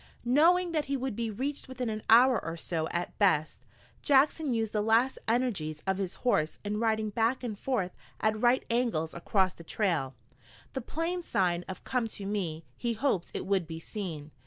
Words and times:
Knowing 0.25 0.71
that 0.71 0.85
he 0.85 0.97
would 0.97 1.15
be 1.15 1.29
reached 1.29 1.67
within 1.67 1.87
an 1.87 2.01
hour 2.09 2.43
or 2.43 2.57
so 2.57 2.87
at 2.89 3.15
best, 3.19 3.63
Jackson 4.01 4.51
used 4.51 4.73
the 4.73 4.81
last 4.81 5.19
energies 5.27 5.83
of 5.85 5.99
his 5.99 6.15
horse 6.25 6.57
in 6.65 6.79
riding 6.79 7.11
back 7.11 7.43
and 7.43 7.59
forth 7.59 7.91
at 8.19 8.41
right 8.41 8.65
angles 8.71 9.13
across 9.13 9.53
the 9.53 9.63
trail, 9.63 10.15
the 10.73 10.81
Plains 10.81 11.27
sign 11.27 11.63
of 11.69 11.83
"Come 11.83 12.07
to 12.07 12.25
me!" 12.25 12.65
He 12.75 12.93
hoped 12.93 13.29
it 13.35 13.45
would 13.45 13.67
be 13.67 13.79
seen. 13.79 14.31